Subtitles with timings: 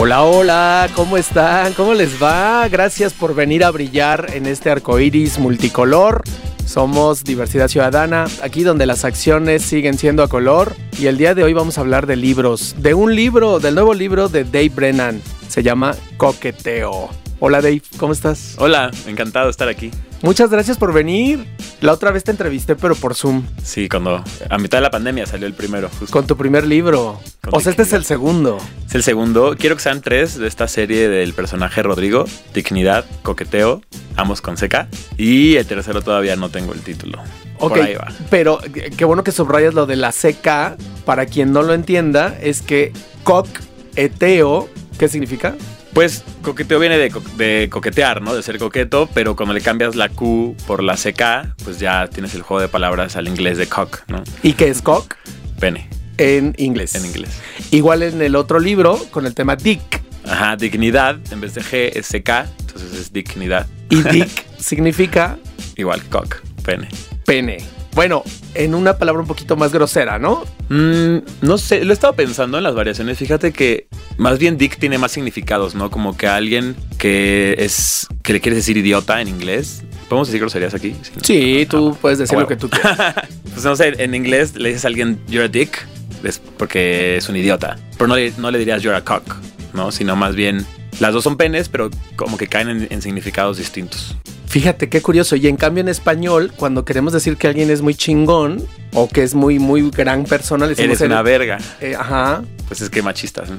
[0.00, 1.72] Hola, hola, ¿cómo están?
[1.72, 2.68] ¿Cómo les va?
[2.68, 6.22] Gracias por venir a brillar en este arco iris multicolor.
[6.64, 10.76] Somos Diversidad Ciudadana, aquí donde las acciones siguen siendo a color.
[11.00, 13.92] Y el día de hoy vamos a hablar de libros, de un libro, del nuevo
[13.92, 15.20] libro de Dave Brennan.
[15.48, 17.08] Se llama Coqueteo.
[17.40, 18.54] Hola Dave, ¿cómo estás?
[18.60, 19.90] Hola, encantado de estar aquí.
[20.22, 21.46] Muchas gracias por venir.
[21.80, 23.44] La otra vez te entrevisté, pero por Zoom.
[23.62, 25.88] Sí, cuando a mitad de la pandemia salió el primero.
[26.00, 26.12] Justo.
[26.12, 27.20] Con tu primer libro.
[27.40, 28.58] Con o sea, este es el segundo.
[28.88, 29.54] Es el segundo.
[29.56, 32.24] Quiero que sean tres de esta serie del personaje Rodrigo.
[32.52, 33.80] Dignidad, Coqueteo,
[34.16, 34.88] Amos con Seca.
[35.16, 37.18] Y el tercero todavía no tengo el título.
[37.60, 38.08] Ok, Por ahí va.
[38.30, 38.60] pero
[38.96, 40.80] qué bueno que subrayas lo de la CK.
[41.04, 42.92] Para quien no lo entienda, es que
[43.24, 45.54] coqueteo, ¿qué significa?
[45.98, 48.32] Pues coqueteo viene de, co- de coquetear, ¿no?
[48.32, 52.36] De ser coqueto, pero cuando le cambias la Q por la CK, pues ya tienes
[52.36, 54.22] el juego de palabras al inglés de cock, ¿no?
[54.44, 55.16] ¿Y qué es cock?
[55.58, 56.94] Pene, En inglés.
[56.94, 57.30] en inglés.
[57.72, 60.00] Igual en el otro libro, con el tema dick.
[60.24, 63.66] Ajá, dignidad, en vez de G es CK, entonces es dignidad.
[63.90, 65.36] Y dick significa
[65.74, 66.86] Igual, cock, pene.
[67.26, 67.56] pene.
[67.96, 68.22] Bueno,
[68.54, 70.44] en una palabra un poquito más grosera, ¿no?
[70.68, 73.18] Mm, no sé, lo he estado pensando en las variaciones.
[73.18, 73.88] Fíjate que
[74.18, 75.90] más bien dick tiene más significados, ¿no?
[75.90, 78.06] Como que alguien que es.
[78.22, 79.84] que le quieres decir idiota en inglés.
[80.08, 80.94] ¿Podemos decir groserías aquí?
[81.02, 81.20] Sí, ¿no?
[81.24, 83.14] Sí, tú puedes decir lo que tú quieras.
[83.52, 85.86] Pues no sé, en inglés le dices a alguien you're a dick
[86.24, 87.78] es porque es un idiota.
[87.96, 89.36] Pero no le, no le dirías you're a cock,
[89.72, 89.92] ¿no?
[89.92, 90.66] Sino más bien.
[91.00, 94.16] Las dos son penes, pero como que caen en, en significados distintos.
[94.46, 95.36] Fíjate qué curioso.
[95.36, 98.64] Y en cambio en español, cuando queremos decir que alguien es muy chingón
[98.94, 100.98] o que es muy, muy gran persona, le decimos...
[101.00, 101.58] Eres una verga.
[101.82, 102.42] eh, ajá.
[102.66, 103.56] Pues es que machistas, ¿no?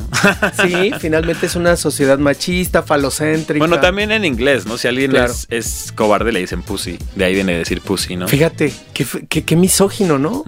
[0.68, 3.60] Sí, finalmente es una sociedad machista, falocéntrica.
[3.60, 4.78] Bueno, también en inglés, ¿no?
[4.80, 5.32] Si alguien Claro.
[5.32, 6.98] es, es cobarde, le dicen pussy.
[7.16, 8.28] De ahí viene de decir pussy, ¿no?
[8.28, 10.44] Fíjate, qué, qué- qué misógino, ¿no?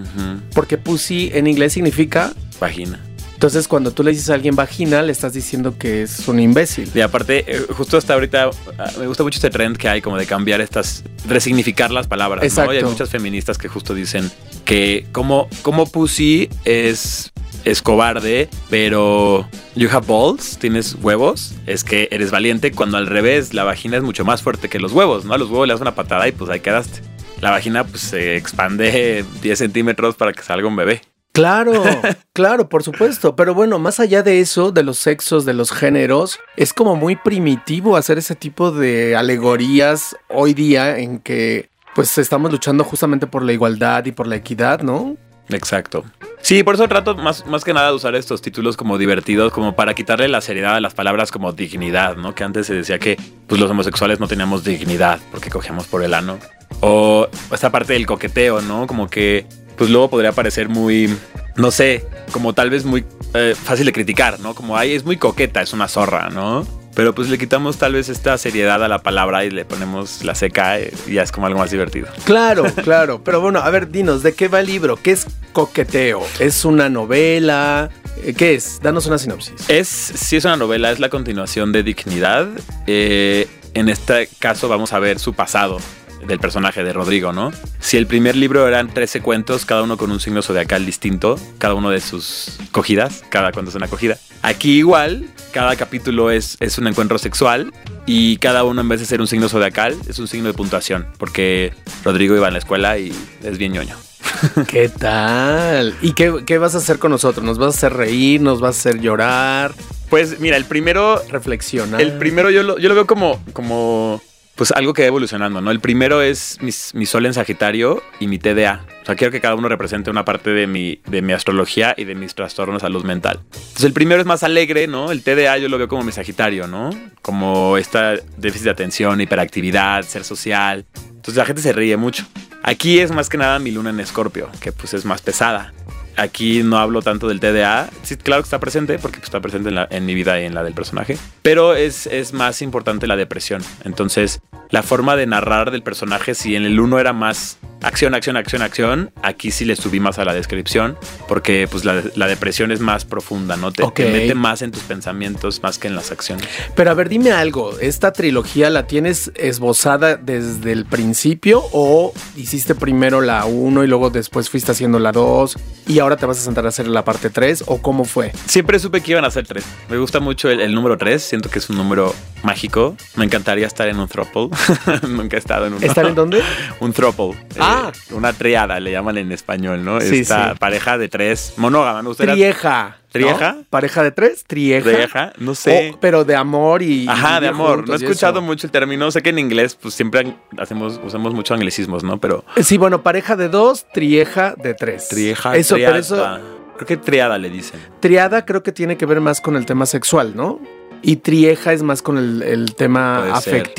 [0.55, 2.33] Porque pussy en inglés significa...
[2.59, 2.99] Vagina.
[3.41, 6.91] Entonces cuando tú le dices a alguien vagina, le estás diciendo que es un imbécil.
[6.93, 10.15] Y aparte, eh, justo hasta ahorita, ah, me gusta mucho este trend que hay como
[10.15, 12.69] de cambiar estas, resignificar las palabras, Exacto.
[12.69, 12.75] ¿no?
[12.75, 14.29] Y hay muchas feministas que justo dicen
[14.63, 17.31] que como, como pussy es,
[17.65, 23.55] es cobarde, pero you have balls, tienes huevos, es que eres valiente, cuando al revés,
[23.55, 25.33] la vagina es mucho más fuerte que los huevos, ¿no?
[25.33, 27.01] A los huevos le das una patada y pues ahí quedaste.
[27.39, 31.01] La vagina pues se expande 10 centímetros para que salga un bebé.
[31.31, 31.83] Claro,
[32.33, 33.35] claro, por supuesto.
[33.35, 37.15] Pero bueno, más allá de eso, de los sexos, de los géneros, es como muy
[37.15, 43.43] primitivo hacer ese tipo de alegorías hoy día en que pues estamos luchando justamente por
[43.43, 45.17] la igualdad y por la equidad, ¿no?
[45.49, 46.05] Exacto.
[46.41, 49.75] Sí, por eso trato más, más que nada de usar estos títulos como divertidos, como
[49.75, 52.33] para quitarle la seriedad a las palabras como dignidad, ¿no?
[52.33, 56.13] Que antes se decía que pues, los homosexuales no teníamos dignidad porque cogíamos por el
[56.13, 56.39] ano.
[56.79, 58.87] O esta parte del coqueteo, ¿no?
[58.87, 59.45] Como que
[59.81, 61.11] pues luego podría parecer muy,
[61.55, 63.03] no sé, como tal vez muy
[63.33, 64.53] eh, fácil de criticar, ¿no?
[64.53, 66.67] Como, ay, es muy coqueta, es una zorra, ¿no?
[66.93, 70.35] Pero pues le quitamos tal vez esta seriedad a la palabra y le ponemos la
[70.35, 72.09] seca eh, y ya es como algo más divertido.
[72.25, 73.23] Claro, claro.
[73.23, 74.97] Pero bueno, a ver, dinos, ¿de qué va el libro?
[74.97, 76.21] ¿Qué es coqueteo?
[76.37, 77.89] ¿Es una novela?
[78.23, 78.81] Eh, ¿Qué es?
[78.83, 79.67] Danos una sinopsis.
[79.67, 82.47] Es, sí es una novela, es la continuación de Dignidad.
[82.85, 85.79] Eh, en este caso vamos a ver su pasado
[86.25, 87.51] del personaje de Rodrigo, ¿no?
[87.79, 91.73] Si el primer libro eran 13 cuentos, cada uno con un signo zodiacal distinto, cada
[91.73, 94.17] uno de sus cogidas, cada cuento es una cogida.
[94.41, 97.73] Aquí igual, cada capítulo es, es un encuentro sexual
[98.05, 101.07] y cada uno en vez de ser un signo zodiacal es un signo de puntuación,
[101.17, 101.73] porque
[102.03, 103.95] Rodrigo iba en la escuela y es bien ñoño.
[104.67, 105.95] ¿Qué tal?
[106.01, 107.45] ¿Y qué, qué vas a hacer con nosotros?
[107.45, 108.41] ¿Nos vas a hacer reír?
[108.41, 109.73] ¿Nos vas a hacer llorar?
[110.09, 112.01] Pues mira, el primero ¿Reflexionar?
[112.01, 114.21] El primero yo lo, yo lo veo como, como
[114.55, 115.71] pues algo que va evolucionando, ¿no?
[115.71, 118.85] El primero es mi, sol en Sagitario y mi TDA.
[119.01, 122.03] O sea, quiero que cada uno represente una parte de mi, de mi astrología y
[122.03, 123.39] de mis trastornos de salud mental.
[123.53, 125.11] Entonces, el primero es más alegre, ¿no?
[125.11, 126.91] El TDA yo lo veo como mi Sagitario, ¿no?
[127.21, 130.85] Como esta déficit de atención, hiperactividad, ser social.
[131.07, 132.25] Entonces, la gente se ríe mucho.
[132.63, 135.73] Aquí es más que nada mi luna en Escorpio, que pues es más pesada.
[136.17, 137.89] Aquí no hablo tanto del TDA.
[138.03, 140.53] Sí, claro que está presente, porque pues, está presente en, la- mi vida y en
[140.53, 141.17] la del personaje.
[141.41, 143.61] Pero es, es más importante la depresión.
[143.85, 148.37] Entonces, la forma de narrar del personaje, si en el uno era más acción, acción,
[148.37, 149.11] acción, acción.
[149.21, 150.97] Aquí sí le subí más a la descripción
[151.27, 153.71] porque pues la, la depresión es más profunda, ¿no?
[153.71, 156.47] Te, mete más en tus pensamientos más que en las acciones.
[156.75, 157.77] Pero a ver, dime algo.
[157.79, 164.09] ¿Esta trilogía la tienes esbozada desde el principio o hiciste primero la 1 y luego
[164.09, 165.57] después fuiste haciendo la 2
[165.87, 168.31] y ahora te vas a sentar a hacer la parte 3 o cómo fue?
[168.45, 169.65] Siempre supe que iban a ser tres.
[169.89, 171.23] Me gusta mucho el, el número tres.
[171.23, 172.13] Siento que es un número
[172.43, 172.95] mágico.
[173.15, 174.49] Me encantaría estar en un throuple.
[175.07, 175.85] Nunca he estado en uno.
[175.85, 176.41] ¿Estar en dónde?
[176.79, 177.33] un throuple.
[177.59, 177.70] Ah.
[177.71, 179.99] Eh, una triada le llaman en español, ¿no?
[180.01, 180.57] Sí, Esta sí.
[180.59, 181.53] pareja de tres.
[181.57, 182.01] Monógama.
[182.01, 182.33] Gustaría.
[182.33, 182.97] Trieja.
[182.97, 183.11] ¿no?
[183.11, 183.57] ¿Trieja?
[183.69, 184.43] ¿Pareja de tres?
[184.47, 184.89] Trieja.
[184.89, 185.95] Trieja, no sé.
[185.99, 187.07] Pero de amor y.
[187.07, 187.77] Ajá, y de amor.
[187.77, 189.11] juntos No he escuchado mucho el término.
[189.11, 192.19] Sé que en inglés, pues siempre hacemos, usamos mucho anglicismos, ¿no?
[192.19, 195.09] Pero Sí, bueno, pareja de dos, trieja de tres.
[195.09, 196.39] trieja, Eso, pero eso.
[196.77, 197.79] Creo que triada le dicen.
[197.99, 200.59] Triada creo que tiene que ver más con el tema sexual, ¿no?
[201.03, 203.73] Y trieja es más con el, el tema Puede ser.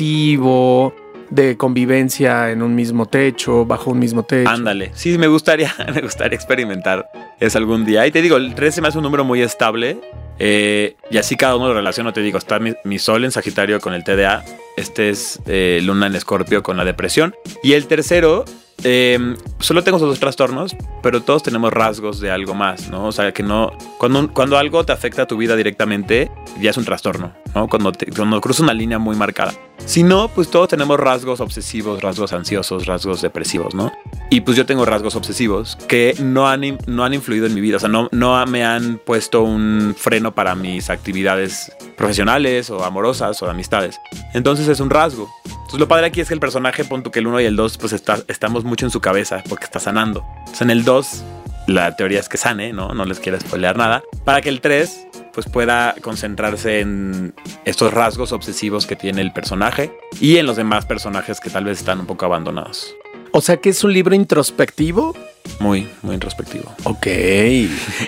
[1.29, 4.49] De convivencia en un mismo techo, bajo un mismo techo.
[4.49, 4.91] Ándale.
[4.93, 7.09] Sí, me gustaría, me gustaría experimentar
[7.39, 8.05] eso algún día.
[8.07, 9.99] Y te digo, el 13 me hace un número muy estable.
[10.39, 12.13] eh, y así cada uno lo relaciono.
[12.13, 14.43] Te digo, está mi, mi sol en Sagitario con el TDA.
[14.77, 17.35] Este es eh, Luna en Escorpio con la depresión.
[17.61, 18.45] Y el tercero,
[18.83, 23.07] eh, solo tengo esos dos trastornos, pero todos tenemos rasgos de algo más, ¿no?
[23.07, 23.71] O sea, que no.
[23.97, 27.67] Cuando, cuando algo te afecta a tu vida directamente, ya es un trastorno, ¿no?
[27.67, 29.53] Cuando, cuando cruza una línea muy marcada.
[29.85, 33.91] Si no, pues todos tenemos rasgos obsesivos, rasgos ansiosos, rasgos depresivos, ¿no?
[34.29, 37.77] Y pues yo tengo rasgos obsesivos que no han, no han influido en mi vida,
[37.77, 43.41] o sea, no, no me han puesto un freno para mis actividades profesionales o amorosas
[43.41, 43.99] o de amistades.
[44.33, 45.29] Entonces es un rasgo.
[45.73, 47.55] Entonces lo padre aquí es que el personaje, pon tú que el 1 y el
[47.55, 50.23] 2, pues está, estamos mucho en su cabeza porque está sanando.
[50.59, 51.23] En el 2,
[51.65, 52.93] la teoría es que sane, ¿no?
[52.93, 54.03] No les quiero spoilear nada.
[54.23, 57.33] Para que el 3, pues pueda concentrarse en
[57.65, 59.91] estos rasgos obsesivos que tiene el personaje
[60.21, 62.93] y en los demás personajes que tal vez están un poco abandonados.
[63.31, 65.15] O sea que es un libro introspectivo.
[65.59, 66.71] Muy, muy introspectivo.
[66.83, 67.07] Ok.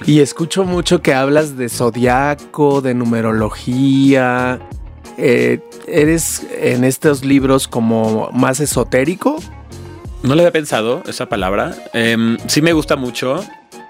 [0.06, 4.60] y escucho mucho que hablas de zodiaco, de numerología.
[5.18, 9.42] Eh, ¿Eres en estos libros como más esotérico?
[10.24, 11.76] No le había pensado esa palabra.
[11.94, 13.46] Em, sí me gusta mucho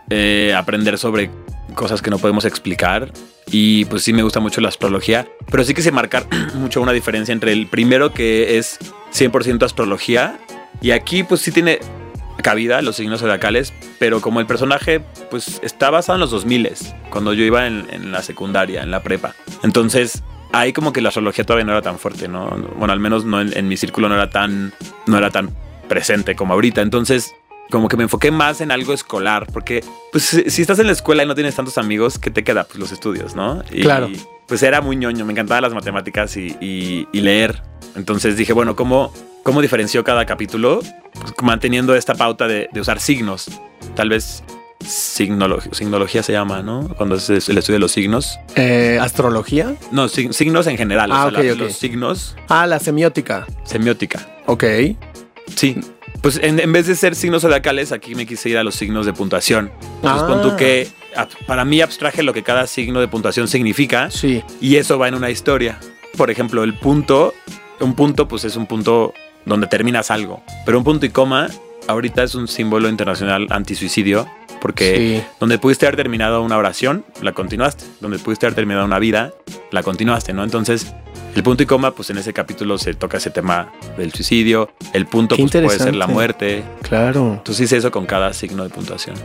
[0.10, 1.30] eh, aprender sobre
[1.75, 3.12] cosas que no podemos explicar.
[3.48, 5.27] Y pues sí me gusta mucho la astrología.
[5.50, 8.80] Pero sí quise marcar mucho una diferencia entre el primero que es
[9.13, 10.38] 100% astrología.
[10.81, 11.80] Y aquí pues sí tiene
[12.42, 13.74] cabida los signos zodiacales.
[13.98, 15.01] Pero como el personaje
[15.31, 16.69] pues está basado en los 2000
[17.10, 19.36] cuando yo iba en, en la secundaria, en la prepa.
[19.63, 20.22] Entonces
[20.59, 22.49] ahí como que la astrología todavía no era tan fuerte, ¿no?
[22.77, 24.73] Bueno, al menos no en, en mi círculo no era tan,
[25.07, 25.49] no era tan
[25.87, 26.81] presente como ahorita.
[26.81, 27.33] Entonces,
[27.71, 30.93] como que me enfoqué más en algo escolar, porque pues si si estás en la
[30.93, 32.63] escuela y no tienes tantos amigos, ¿qué te queda?
[32.63, 33.63] Pues los estudios, ¿no?
[33.71, 34.09] Y, Claro.
[34.47, 37.63] Pues era muy ñoño, me encantaban las matemáticas y, y- y leer.
[37.95, 39.11] Entonces dije, bueno, ¿cómo,
[39.41, 40.81] cómo diferenció cada capítulo?
[41.13, 43.49] Pues manteniendo esta pauta de, de usar signos.
[43.95, 44.43] Tal vez
[44.85, 46.87] signolo- signología se llama, ¿no?
[46.95, 48.39] Cuando es el estudio de los signos.
[48.55, 49.75] Eh, ¿Astrología?
[49.91, 51.11] No, sig- signos en general.
[51.11, 51.59] Ah, o sea, la- ok, ok.
[51.61, 53.45] los signos, Ah, la semiótica.
[53.63, 54.27] semiótica.
[54.45, 54.63] Ok.
[55.55, 55.77] Sí.
[56.21, 59.05] Pues en, en vez de ser signos zodiacales, aquí me quise ir a los signos
[59.05, 59.71] de puntuación.
[59.97, 60.27] Entonces, Ah.
[60.27, 60.88] pon tú que
[61.45, 64.43] para mí abstraje lo que cada signo de puntuación significa Sí.
[64.59, 65.79] y eso va en una historia.
[66.17, 67.33] Por ejemplo, el punto,
[67.79, 69.13] un punto pues es un punto
[69.45, 71.49] donde terminas algo, pero un punto y coma
[71.87, 74.27] ahorita es un símbolo internacional antisuicidio
[74.61, 75.27] porque Sí.
[75.39, 77.85] donde pudiste haber terminado una oración, la continuaste.
[78.01, 79.31] Donde pudiste haber terminado una vida,
[79.71, 80.43] la continuaste, ¿no?
[80.43, 80.93] Entonces,
[81.36, 84.70] el punto y coma, pues en ese capítulo se toca ese tema del suicidio.
[84.94, 86.63] El punto pues, puede ser la muerte.
[86.82, 87.34] Claro.
[87.38, 89.15] Entonces hice eso con cada signo de puntuación.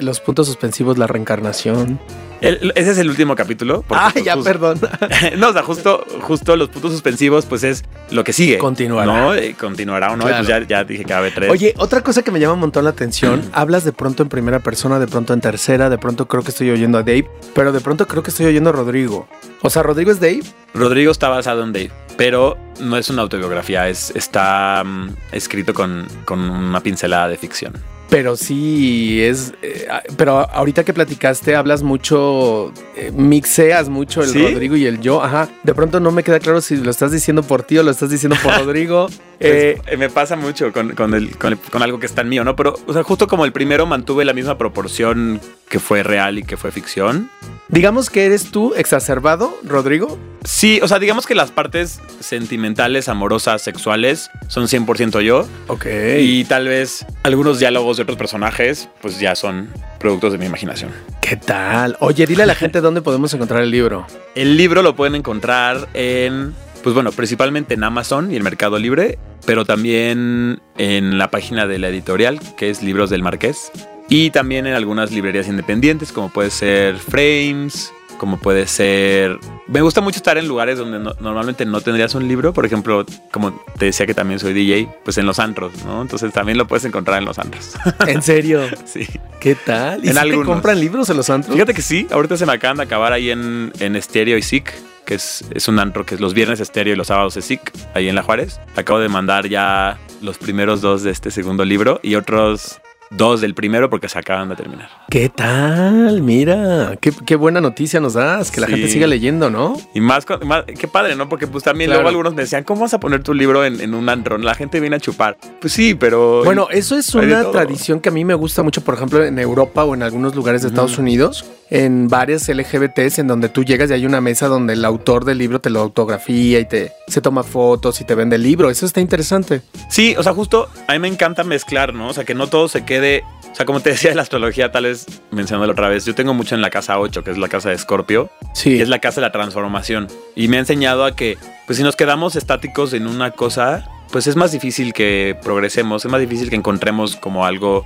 [0.00, 2.00] Los puntos suspensivos, la reencarnación.
[2.40, 3.84] El- ese es el último capítulo.
[3.90, 4.80] Ah, pues, ya, perdón.
[5.38, 8.58] no, o sea, justo, justo los puntos suspensivos, pues es lo que sigue.
[8.58, 9.12] Continuará.
[9.12, 9.56] ¿no?
[9.56, 10.28] Continuará o no.
[10.28, 10.32] y.
[10.32, 11.50] Pues ya, ya dije que va a haber tres.
[11.50, 14.58] Oye, otra cosa que me llama un montón la atención, hablas de pronto en primera
[14.58, 17.80] persona, de pronto en tercera, de pronto creo que estoy oyendo a Dave, pero de
[17.80, 19.28] pronto creo que estoy oyendo a Rodrigo.
[19.62, 20.42] O sea, Rodrigo es Dave.
[20.74, 26.06] Rodrigo está basado en Dave, pero no es una autobiografía, es, está mm, escrito con,
[26.24, 27.72] con una pincelada de ficción.
[28.12, 29.54] Pero sí es.
[29.62, 29.86] eh,
[30.18, 34.42] pero ahorita que platicaste, hablas mucho, eh, mixeas mucho el ¿Sí?
[34.52, 35.22] Rodrigo y el yo.
[35.22, 35.48] Ajá.
[35.62, 38.10] De pronto no me queda claro si lo estás diciendo por ti o lo estás
[38.10, 39.08] diciendo por Rodrigo.
[39.44, 42.28] Eh, Eh, me pasa mucho con, con el- con el- con algo que está en
[42.28, 42.54] mío, ¿no?
[42.56, 46.42] Pero, o sea, justo como el primero mantuve la misma proporción que fue real y
[46.42, 47.30] que fue ficción.
[47.68, 50.18] digamos que eres tú exacerbado, Rodrigo.
[50.44, 55.46] Sí, o sea, digamos que las partes sentimentales, amorosas, sexuales son 100% yo.
[55.68, 55.86] Ok.
[56.18, 59.68] Y tal vez algunos diálogos de otros personajes, pues ya son
[59.98, 60.90] productos de mi imaginación.
[61.22, 61.96] ¿Qué tal?
[62.00, 64.06] Oye, dile a la gente dónde podemos encontrar el libro.
[64.34, 69.18] El libro lo pueden encontrar en Pues bueno, principalmente en Amazon y el Mercado Libre,
[69.46, 73.70] pero también en la página de la editorial, que es Libros del Marqués.
[74.08, 79.38] Y también en algunas librerías independientes, como puede ser Frames, como puede ser...
[79.68, 83.60] Me gusta mucho estar en lugares donde normalmente no tendrías un libro, por ejemplo, como
[83.78, 86.02] te decía que también soy DJ, pues en los antros, ¿no?
[86.02, 87.74] Entonces también lo puedes encontrar en los antros.
[88.06, 88.62] ¿En serio?
[88.84, 89.06] sí.
[89.40, 90.04] ¿Qué tal?
[90.04, 91.54] ¿Y en si te compran libros en los antros?
[91.54, 94.72] Fíjate que sí, ahorita se me acaban de acabar ahí en, en Stereo y Sick,
[95.04, 97.72] que es, es un antro que es los viernes Stereo y los sábados es Sick,
[97.94, 98.60] ahí en La Juárez.
[98.76, 102.80] Acabo de mandar ya los primeros dos de este segundo libro y otros
[103.16, 104.88] dos del primero porque se acaban de terminar.
[105.10, 106.22] ¿Qué tal?
[106.22, 109.76] Mira, qué, buena noticia nos das, que la gente siga leyendo, ¿no?
[109.94, 111.28] Y más, qué padre, ¿no?
[111.28, 114.08] Porque pues también luego algunos me decían, ¿cómo vas a poner tu libro en, un
[114.08, 114.44] andrón?
[114.44, 115.36] La gente viene a chupar.
[115.60, 116.42] Pues sí, pero...
[116.44, 119.84] Bueno, eso es una tradición que a mí me gusta mucho, por ejemplo, en Europa
[119.84, 123.94] o en algunos lugares de Estados Unidos, en varias LGBTs, en donde tú llegas y
[123.94, 127.42] hay una mesa donde el autor del libro te lo autografía y te se toma
[127.42, 128.68] fotos y te vende el libro.
[128.68, 129.62] Eso está interesante.
[129.88, 132.08] Sí, o sea, justo a mí me encanta mezclar, ¿no?
[132.08, 134.70] O sea, que no todo se quede o sea, como te decía de la astrología,
[134.70, 137.48] tal vez mencionándolo otra vez, yo tengo mucho en la casa 8, que es la
[137.48, 138.30] casa de Escorpio.
[138.54, 138.76] Sí.
[138.76, 140.08] Que es la casa de la transformación.
[140.34, 141.36] Y me ha enseñado a que,
[141.66, 146.10] pues si nos quedamos estáticos en una cosa, pues es más difícil que progresemos, es
[146.10, 147.84] más difícil que encontremos como algo,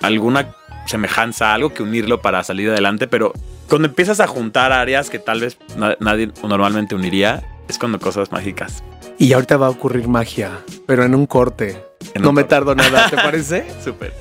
[0.00, 0.54] alguna
[0.86, 3.06] semejanza, algo que unirlo para salir adelante.
[3.06, 3.32] Pero
[3.68, 5.58] cuando empiezas a juntar áreas que tal vez
[6.00, 8.82] nadie normalmente uniría, es cuando cosas mágicas.
[9.18, 11.80] Y ahorita va a ocurrir magia, pero en un corte
[12.20, 13.64] no me tardo nada, ¿te parece?
[13.82, 14.12] Súper.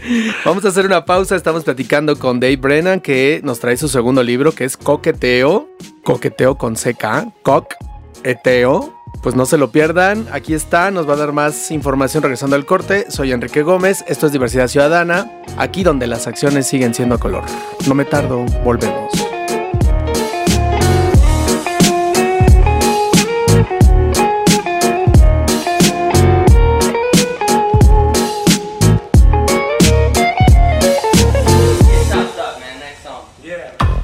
[0.45, 1.35] Vamos a hacer una pausa.
[1.35, 5.69] Estamos platicando con Dave Brennan, que nos trae su segundo libro, que es Coqueteo.
[6.03, 7.33] Coqueteo con CK.
[7.43, 9.00] Coqueteo.
[9.21, 10.27] Pues no se lo pierdan.
[10.31, 10.89] Aquí está.
[10.91, 13.05] Nos va a dar más información regresando al corte.
[13.09, 14.03] Soy Enrique Gómez.
[14.07, 15.31] Esto es Diversidad Ciudadana.
[15.57, 17.43] Aquí donde las acciones siguen siendo a color.
[17.87, 18.45] No me tardo.
[18.63, 19.11] Volvemos.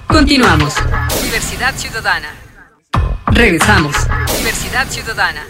[0.07, 0.73] Continuamos.
[1.23, 2.46] Diversidad Ciudadana.
[3.31, 3.95] Regresamos.
[4.37, 5.45] Diversidad Ciudadana.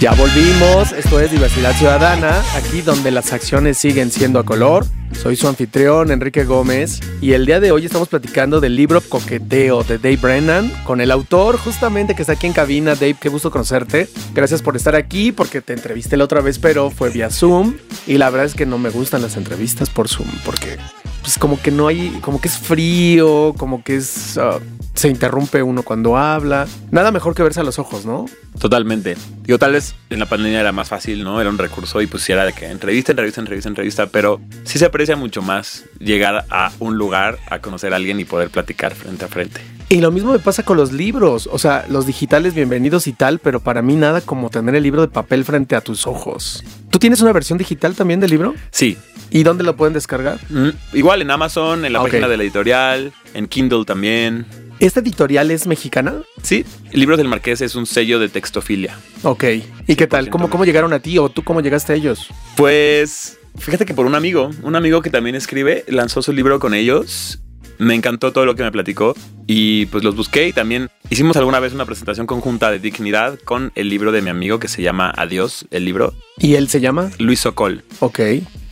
[0.00, 4.86] Ya volvimos, esto es Diversidad Ciudadana, aquí donde las acciones siguen siendo a color.
[5.10, 9.82] Soy su anfitrión, Enrique Gómez, y el día de hoy estamos platicando del libro Coqueteo
[9.82, 12.94] de Dave Brennan, con el autor justamente que está aquí en cabina.
[12.94, 14.08] Dave, qué gusto conocerte.
[14.34, 17.74] Gracias por estar aquí, porque te entrevisté la otra vez, pero fue vía Zoom.
[18.06, 20.78] Y la verdad es que no me gustan las entrevistas por Zoom, porque
[21.22, 24.38] pues como que no hay, como que es frío, como que es...
[24.38, 24.60] Ah,
[24.98, 26.66] se interrumpe uno cuando habla.
[26.90, 28.26] Nada mejor que verse a los ojos, ¿no?
[28.58, 29.16] Totalmente.
[29.44, 31.40] Digo, tal vez en la pandemia era más fácil, ¿no?
[31.40, 34.86] Era un recurso y pues era de que entrevista, entrevista, entrevista, entrevista, pero sí se
[34.86, 39.24] aprecia mucho más llegar a un lugar, a conocer a alguien y poder platicar frente
[39.24, 39.77] a frente.
[39.90, 43.38] Y lo mismo me pasa con los libros, o sea, los digitales bienvenidos y tal,
[43.38, 46.62] pero para mí nada como tener el libro de papel frente a tus ojos.
[46.90, 48.54] ¿Tú tienes una versión digital también del libro?
[48.70, 48.98] Sí.
[49.30, 50.38] ¿Y dónde lo pueden descargar?
[50.50, 54.44] Mm, igual en Amazon, en la página de la editorial, en Kindle también.
[54.78, 56.16] ¿Esta editorial es mexicana?
[56.42, 58.94] Sí, el libro del Marqués es un sello de textofilia.
[59.22, 59.44] Ok.
[59.86, 60.28] ¿Y qué tal?
[60.28, 62.28] ¿Cómo, ¿Cómo llegaron a ti o tú cómo llegaste a ellos?
[62.56, 66.74] Pues fíjate que por un amigo, un amigo que también escribe, lanzó su libro con
[66.74, 67.40] ellos.
[67.78, 69.14] Me encantó todo lo que me platicó
[69.46, 73.72] y pues los busqué y también hicimos alguna vez una presentación conjunta de dignidad con
[73.76, 76.12] el libro de mi amigo que se llama Adiós, el libro.
[76.38, 77.10] ¿Y él se llama?
[77.18, 77.84] Luis Socol.
[78.00, 78.20] Ok.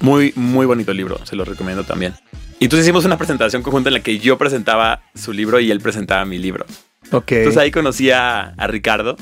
[0.01, 2.15] Muy, muy bonito el libro, se lo recomiendo también.
[2.59, 5.81] Y entonces hicimos una presentación conjunta en la que yo presentaba su libro y él
[5.81, 6.67] presentaba mi libro.
[7.13, 7.33] Ok.
[7.33, 9.17] Entonces ahí conocí a, Ricardo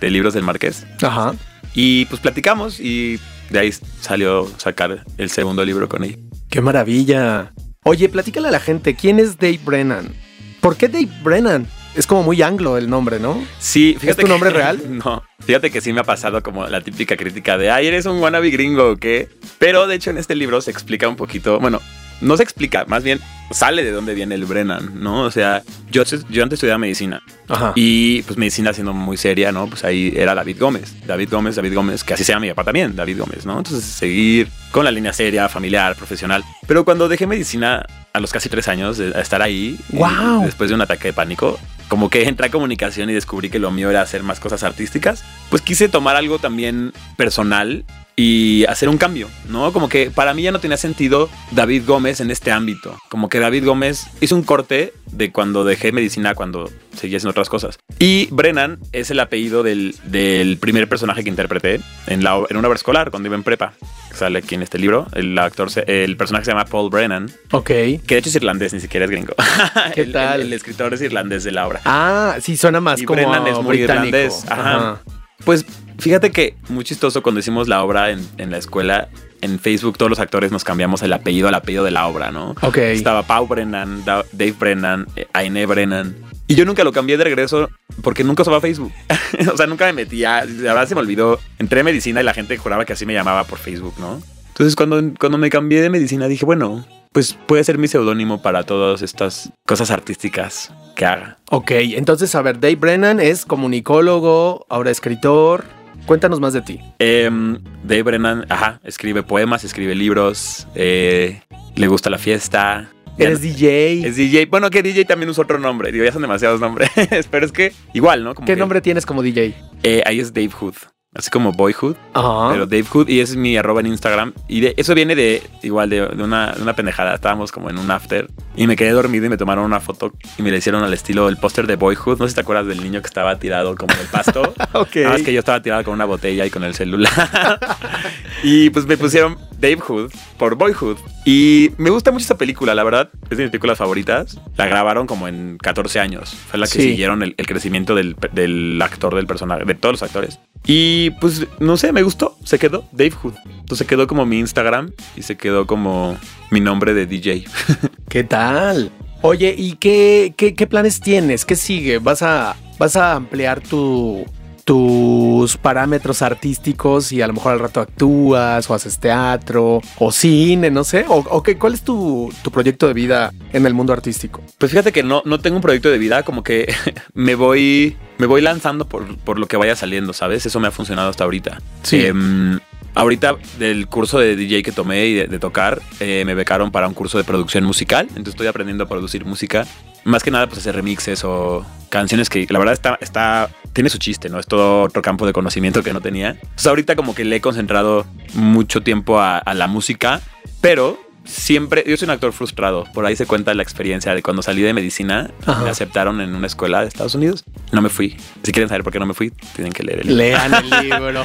[0.00, 0.86] de Libros del Marqués.
[1.02, 1.34] Ajá.
[1.74, 3.20] Y pues platicamos y
[3.50, 3.70] de ahí
[4.00, 6.18] salió sacar el segundo libro con él.
[6.48, 7.52] ¡Qué maravilla!
[7.82, 10.14] Oye, platícale a la gente, ¿quién es Dave Brennan?
[10.60, 11.66] ¿Por qué Dave Brennan?
[11.96, 13.42] Es como muy anglo el nombre, ¿no?
[13.58, 14.20] Sí, fíjate.
[14.20, 14.78] ¿Es tu nombre real?
[15.02, 15.22] No.
[15.38, 18.50] Fíjate que sí me ha pasado como la típica crítica de, ay, eres un wannabe
[18.50, 19.30] gringo o qué.
[19.58, 21.80] Pero de hecho en este libro se explica un poquito, bueno,
[22.20, 25.22] no se explica, más bien sale de dónde viene el Brennan, ¿no?
[25.22, 27.72] O sea, yo, yo antes estudiaba medicina Ajá.
[27.74, 29.66] y pues medicina siendo muy seria, ¿no?
[29.66, 32.64] Pues ahí era David Gómez, David Gómez, David Gómez, que así se llama mi papá
[32.64, 33.58] también, David Gómez, ¿no?
[33.58, 36.44] Entonces seguir con la línea seria, familiar, profesional.
[36.66, 40.44] Pero cuando dejé medicina a los casi tres años de estar ahí, wow.
[40.44, 41.58] después de un ataque de pánico,
[41.88, 45.24] como que entré a comunicación y descubrí que lo mío era hacer más cosas artísticas,
[45.48, 47.84] pues quise tomar algo también personal
[48.16, 49.72] y hacer un cambio, ¿no?
[49.72, 52.96] Como que para mí ya no tenía sentido David Gómez en este ámbito.
[53.08, 57.48] Como que David Gómez hizo un corte de cuando dejé medicina, cuando seguía haciendo otras
[57.48, 57.78] cosas.
[57.98, 62.68] Y Brennan es el apellido del, del primer personaje que interpreté en, la, en una
[62.68, 63.72] obra escolar, cuando iba en prepa.
[64.14, 65.06] Sale aquí en este libro.
[65.14, 67.66] El actor, se- el personaje se llama Paul Brennan, Ok.
[67.66, 69.34] que de hecho es irlandés, ni siquiera es gringo.
[69.94, 70.40] ¿Qué El- tal?
[70.40, 71.80] El, el escritor es irlandés de la obra.
[71.84, 74.08] Ah, sí, suena más Y como Brennan es muy británico.
[74.16, 74.44] irlandés.
[74.50, 75.00] Ajá.
[75.44, 75.64] Pues
[76.00, 79.08] fíjate que muy chistoso cuando hicimos la obra en, en la escuela.
[79.42, 82.54] En Facebook todos los actores nos cambiamos el apellido al apellido de la obra, ¿no?
[82.60, 82.76] Ok.
[82.78, 86.14] Estaba Pau Brennan, Da- Dave Brennan, eh, Aine Brennan.
[86.46, 87.70] Y yo nunca lo cambié de regreso
[88.02, 88.92] porque nunca usaba Facebook.
[89.52, 90.44] o sea, nunca me metía.
[90.44, 91.38] La verdad se me olvidó.
[91.58, 94.20] Entré a medicina y la gente juraba que así me llamaba por Facebook, ¿no?
[94.48, 98.64] Entonces cuando, cuando me cambié de medicina dije, bueno, pues puede ser mi seudónimo para
[98.64, 101.38] todas estas cosas artísticas que haga.
[101.50, 105.64] Ok, entonces, a ver, Dave Brennan es comunicólogo, ahora escritor.
[106.06, 106.80] Cuéntanos más de ti.
[106.98, 111.40] Em, Dave Brennan, ajá, escribe poemas, escribe libros, eh,
[111.76, 112.90] le gusta la fiesta.
[113.18, 114.06] Eres DJ.
[114.06, 114.46] es DJ.
[114.46, 115.92] Bueno, que DJ también usa otro nombre.
[115.92, 116.90] Digo, ya son demasiados nombres.
[117.30, 118.34] Pero es que igual, ¿no?
[118.34, 119.54] Como ¿Qué que, nombre tienes como DJ?
[119.82, 120.74] eh, ahí es Dave Hood.
[121.12, 122.50] Así como Boyhood, Ajá.
[122.52, 124.32] pero Dave Hood y ese es mi arroba en Instagram.
[124.46, 127.14] Y de, eso viene de igual de, de una, de una pendejada.
[127.16, 130.42] Estábamos como en un after y me quedé dormido y me tomaron una foto y
[130.42, 132.18] me la hicieron al estilo del póster de Boyhood.
[132.20, 134.42] No sé si te acuerdas del niño que estaba tirado como en el pasto.
[134.72, 134.96] ok.
[134.96, 137.10] Nada más que yo estaba tirado con una botella y con el celular.
[138.44, 140.96] y pues me pusieron Dave Hood por Boyhood.
[141.24, 143.10] Y me gusta mucho esta película, la verdad.
[143.30, 144.38] Es de mis películas favoritas.
[144.56, 146.30] La grabaron como en 14 años.
[146.48, 146.82] Fue la que Sí.
[146.82, 150.38] siguieron el, el crecimiento del, del actor, del personaje, de todos los actores.
[150.66, 152.36] Y pues no sé, me gustó.
[152.44, 153.34] Se quedó Dave Hood.
[153.44, 156.16] Entonces se quedó como mi Instagram y se quedó como
[156.50, 157.44] mi nombre de DJ.
[158.08, 158.92] ¿Qué tal?
[159.22, 161.44] Oye, ¿y qué, qué, qué planes tienes?
[161.44, 161.98] ¿Qué sigue?
[161.98, 164.24] ¿Vas a, vas a ampliar tu,
[164.70, 170.70] tus parámetros artísticos y a lo mejor al rato actúas o haces teatro o cine,
[170.70, 171.06] no sé?
[171.08, 174.40] ¿O, o qué, cuál es tu, tu proyecto de vida en el mundo artístico?
[174.58, 176.72] Pues fíjate que no, no tengo un proyecto de vida, como que
[177.14, 180.46] me voy, me voy lanzando por, por lo que vaya saliendo, ¿sabes?
[180.46, 181.60] Eso me ha funcionado hasta ahorita.
[181.82, 182.06] Sí.
[182.06, 182.60] Em,
[182.94, 186.86] ahorita del curso de DJ que tomé y de, de tocar, eh, me becaron para
[186.86, 189.66] un curso de producción musical, entonces estoy aprendiendo a producir música.
[190.04, 193.98] Más que nada, pues hacer remixes o canciones que la verdad está, está, tiene su
[193.98, 194.38] chiste, ¿no?
[194.38, 196.30] Es todo otro campo de conocimiento que no tenía.
[196.30, 200.20] Entonces ahorita como que le he concentrado mucho tiempo a, a la música,
[200.60, 202.84] pero siempre, yo soy un actor frustrado.
[202.94, 205.62] Por ahí se cuenta la experiencia de cuando salí de medicina, Ajá.
[205.64, 207.44] me aceptaron en una escuela de Estados Unidos.
[207.72, 208.16] No me fui.
[208.42, 210.22] Si quieren saber por qué no me fui, tienen que leer el libro.
[210.22, 211.24] Lean el libro.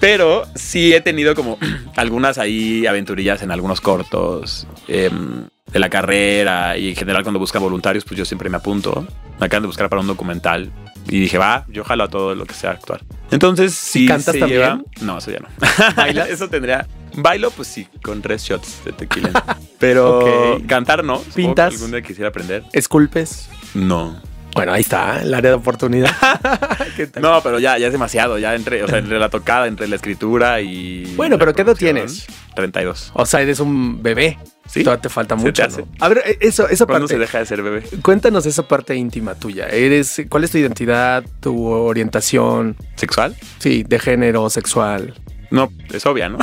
[0.00, 1.58] Pero sí he tenido como
[1.96, 7.62] algunas ahí aventurillas en algunos cortos em, de la carrera y en general cuando buscan
[7.62, 9.06] voluntarios, pues yo siempre me apunto.
[9.40, 10.70] Me acaban de buscar para un documental
[11.08, 13.00] y dije, va, yo jalo a todo lo que sea actuar.
[13.32, 14.60] Entonces, si cantas se también?
[14.60, 15.48] lleva- No, eso ya no.
[15.96, 16.28] ¿Bailas?
[16.30, 16.86] eso tendría.
[17.14, 19.30] Bailo, pues sí, con tres shots de tequila.
[19.78, 20.18] Pero
[20.56, 20.66] Ok.
[20.66, 21.16] cantar no.
[21.18, 21.74] Supongo que ¿Pintas?
[21.74, 22.64] Algún día quisiera aprender.
[22.72, 23.48] ¿Esculpes?
[23.74, 24.20] No.
[24.54, 26.10] Bueno, ahí está, el área de oportunidad.
[26.96, 27.22] ¿Qué tal?
[27.22, 28.38] No, pero ya, ya es demasiado.
[28.38, 31.14] Ya entre, o sea, entre la tocada, entre la escritura y.
[31.16, 32.26] Bueno, pero ¿qué edad producción, tienes?
[32.54, 33.12] 32.
[33.14, 34.38] O sea, eres un bebé.
[34.66, 34.84] Sí.
[34.84, 35.54] Todavía te falta mucho.
[35.54, 35.80] te hace.
[35.80, 35.88] ¿no?
[36.00, 37.14] A ver, eh, eso, esa ¿Cuándo parte.
[37.14, 37.82] se deja de ser bebé?
[38.02, 39.68] Cuéntanos esa parte íntima tuya.
[39.70, 42.76] Eres, ¿cuál es tu identidad, tu orientación?
[42.96, 43.34] ¿Sexual?
[43.58, 45.14] Sí, de género, sexual.
[45.52, 46.38] No, es obvia, ¿no?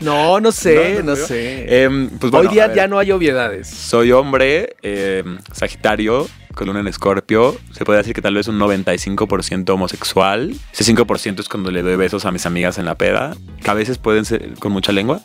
[0.00, 1.26] No, no sé, No, no, no creo.
[1.26, 1.82] sé.
[1.84, 3.68] Em, pues Hoy bueno, día a ver, ya no hay obviedades.
[3.68, 7.56] Soy hombre, em, Sagitario, con luna en Escorpio.
[7.72, 10.52] Se puede decir que tal vez un 95% homosexual.
[10.72, 13.36] Ese 5% es cuando le doy besos a mis amigas en la peda.
[13.62, 15.20] Que a veces pueden ser con mucha lengua.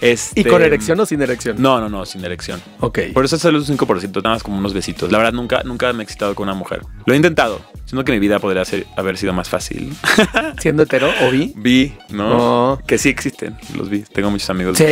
[0.00, 1.56] Este, ¿Y con erección o sin erección?
[1.60, 2.60] No, no, no, sin erección.
[2.80, 2.98] Ok.
[3.12, 5.12] Por eso es solo un 5%, nada más como unos besitos.
[5.12, 6.80] La verdad, nunca, nunca me he excitado con una mujer.
[7.04, 7.60] Lo he intentado.
[7.92, 9.92] Siento que mi vida podría ser, haber sido más fácil.
[10.58, 11.52] ¿Siendo hetero o bi?
[11.54, 12.30] Vi, ¿no?
[12.78, 12.82] No.
[12.86, 14.00] Que sí existen, los vi.
[14.00, 14.78] Tengo muchos amigos.
[14.78, 14.84] Sí,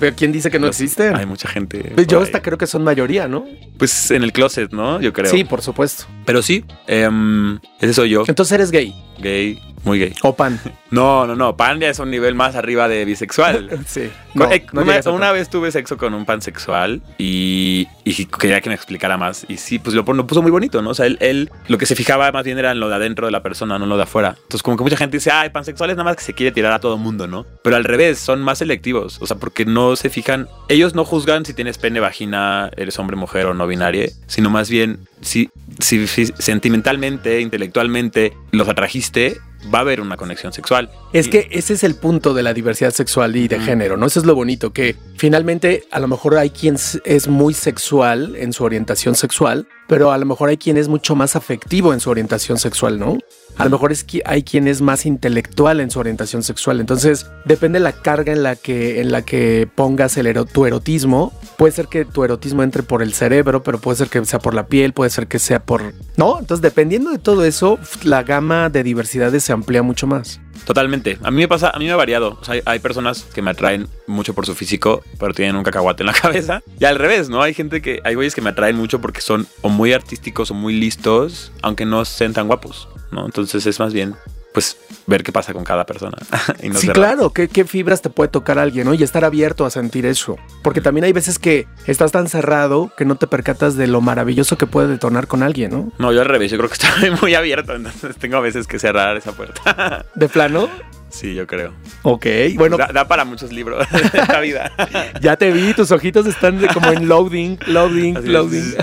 [0.00, 1.14] pero ¿quién dice que no Los- existen?
[1.14, 1.92] Hay mucha gente.
[1.94, 2.42] Pues yo hasta ahí.
[2.42, 3.44] creo que son mayoría, ¿no?
[3.76, 4.98] Pues en el closet, ¿no?
[4.98, 5.30] Yo creo.
[5.30, 6.04] Sí, por supuesto.
[6.24, 8.24] Pero sí, em, ese soy yo.
[8.26, 10.14] Entonces eres gay Gay, muy gay.
[10.22, 10.60] o pan.
[10.90, 11.56] No, no, no.
[11.56, 13.68] Pan ya es un nivel más arriba de bisexual.
[13.86, 14.10] Sí.
[14.36, 18.68] Co- eh, una, a una vez tuve sexo con un pansexual y, y quería que
[18.70, 19.44] me explicara más.
[19.48, 20.90] Y sí, pues lo, puso muy bonito, ¿no?
[20.90, 23.26] O sea, él, él lo que se fijaba más bien era en lo de adentro
[23.26, 24.34] de la persona, no en lo de afuera.
[24.36, 26.78] Entonces, como que mucha gente dice, ay, pansexuales nada más que se quiere tirar a
[26.80, 27.44] todo mundo, ¿no?
[27.62, 29.18] Pero al revés, son más selectivos.
[29.20, 33.16] O sea, porque no se fijan, ellos no juzgan si tienes pene, vagina, eres hombre,
[33.16, 39.36] mujer o no binaria, sino más bien si, si, si sentimentalmente, intelectualmente los atrajiste,
[39.72, 40.90] va a haber una conexión sexual.
[41.12, 44.06] Es Y- que ese es el punto de la diversidad sexual y de género, ¿no?
[44.06, 48.52] Eso es lo bonito, que finalmente a lo mejor hay quien es muy sexual en
[48.52, 52.10] su orientación sexual, pero a lo mejor hay quien es mucho más afectivo en su
[52.10, 53.18] orientación sexual, ¿no?
[53.56, 56.80] A lo mejor es que hay quien es más intelectual en su orientación sexual.
[56.80, 61.32] Entonces, depende de la carga en la que, en la que pongas el tu erotismo.
[61.58, 64.54] Puede ser que tu erotismo entre por el cerebro, pero puede ser que sea por
[64.54, 65.92] la piel, puede ser que sea por...
[66.16, 66.38] ¿No?
[66.38, 70.40] Entonces, dependiendo de todo eso, la gama de diversidades se amplía mucho más.
[70.64, 71.18] Totalmente.
[71.22, 72.38] A mí me pasa, a mí me ha variado.
[72.40, 76.02] O sea, hay, personas que me atraen mucho por su físico, pero tienen un cacahuate
[76.02, 76.62] en la cabeza.
[76.78, 77.42] Y al revés, ¿no?
[77.42, 80.54] Hay gente que, hay güeyes que me atraen mucho porque son o muy artísticos o
[80.54, 83.24] muy listos, aunque no sean tan guapos, ¿no?
[83.24, 84.14] Entonces es más bien,
[84.52, 86.18] pues, ver qué pasa con cada persona.
[86.62, 86.94] y no sí, cerrar.
[86.94, 88.94] claro, ¿Qué, qué fibras te puede tocar alguien, ¿no?
[88.94, 90.36] Y estar abierto a sentir eso.
[90.62, 94.58] Porque también hay veces que estás tan cerrado que no te percatas de lo maravilloso
[94.58, 95.92] que puede detonar con alguien, ¿no?
[95.98, 98.78] No, yo al revés, yo creo que estoy muy abierto, entonces tengo a veces que
[98.78, 100.06] cerrar esa puerta.
[100.14, 100.68] ¿De plano?
[101.08, 101.74] sí, yo creo.
[102.02, 104.72] Ok, bueno, da, da para muchos libros de esta vida.
[105.20, 108.74] ya te vi, tus ojitos están como en loading, loading, Así loading.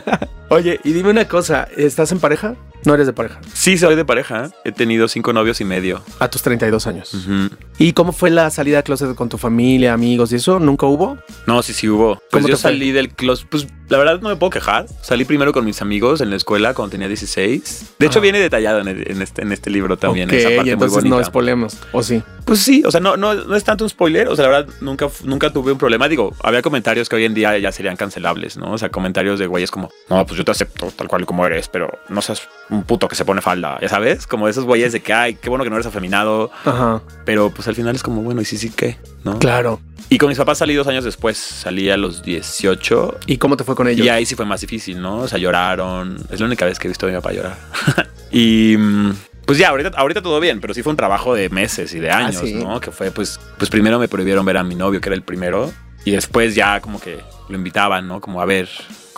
[0.50, 2.56] Oye, y dime una cosa, ¿estás en pareja?
[2.86, 3.40] No eres de pareja.
[3.54, 4.50] Sí, soy de pareja.
[4.64, 6.02] He tenido cinco novios y medio.
[6.20, 7.14] A tus 32 años.
[7.14, 7.50] Ujú.
[7.78, 10.60] ¿Y cómo fue la salida de closet con tu familia, amigos y eso?
[10.60, 11.18] ¿Nunca hubo?
[11.46, 12.16] No, sí, sí hubo.
[12.16, 12.62] Pues ¿Cómo yo fue?
[12.72, 13.48] salí del closet.
[13.50, 14.86] Pues la verdad no me puedo quejar.
[15.02, 17.96] Salí primero con mis amigos en la escuela cuando tenía 16.
[18.00, 18.24] De hecho, Ajá.
[18.24, 20.30] viene detallado en, el- en este, en este libro también.
[20.30, 21.78] ok, esa parte muy entonces no spoilemos.
[21.92, 22.22] ¿O sí?
[22.46, 24.28] Pues sí, o sea, no, no, no es tanto un spoiler.
[24.30, 26.08] O sea, la verdad, nunca, nunca tuve un problema.
[26.08, 28.72] Digo, había comentarios que hoy en día ya serían cancelables, ¿no?
[28.72, 31.68] O sea, comentarios de güeyes como, no, pues yo te acepto tal cual como eres,
[31.68, 34.28] pero no seas un puto que se pone falda, ya sabes?
[34.28, 36.52] Como esos güeyes de que, ay, qué bueno que no eres afeminado.
[36.66, 38.98] Ajá, Pero pues al final es como, bueno, y sí, sí, ¿qué?
[39.24, 39.40] ¿No?
[39.40, 39.80] claro.
[40.12, 41.38] Y con mis papás salí dos años después.
[41.38, 44.04] Salí a los 18 ¿Y cómo te fue con ellos?
[44.06, 45.18] y ahí sí fue más difícil, ¿no?
[45.20, 46.18] O sea, lloraron.
[46.32, 47.58] Es la única vez que he visto a mi papá llorar.
[48.32, 49.12] y mm,
[49.46, 52.10] pues ya, ahorita, ahorita todo bien, pero sí fue un trabajo de meses y de
[52.10, 52.54] años, Ah, sí.
[52.56, 52.80] ¿no?
[52.80, 55.72] Que fue, pues, pues primero me prohibieron ver a mi novio, que era el primero.
[56.06, 58.20] Y después ya como que lo invitaban, ¿no?
[58.20, 58.68] Como a ver,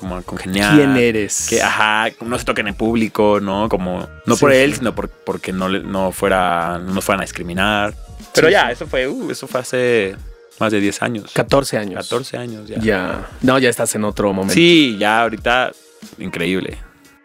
[0.01, 0.75] como a congeniar.
[0.75, 1.47] ¿Quién eres?
[1.49, 3.69] Que, ajá, no se toquen en público, ¿no?
[3.69, 4.57] Como, no Sí, por sí.
[4.57, 7.93] él, sino por, porque no, no, fuera, no nos fueran a discriminar.
[8.33, 10.15] Pero Sí, ya, eso fue, uh, eso fue hace
[10.59, 11.31] más de 10 años.
[11.33, 11.95] 14 años.
[12.09, 12.79] 14 años ya.
[12.79, 13.29] Ya.
[13.41, 14.53] No, ya estás en otro momento.
[14.53, 15.71] Sí, ya ahorita
[16.19, 16.77] increíble.